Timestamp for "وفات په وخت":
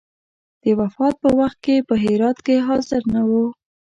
0.79-1.57